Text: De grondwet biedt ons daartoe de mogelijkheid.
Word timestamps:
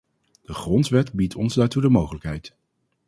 De 0.41 0.53
grondwet 0.53 1.13
biedt 1.13 1.35
ons 1.35 1.53
daartoe 1.53 1.81
de 1.81 1.89
mogelijkheid. 1.89 2.55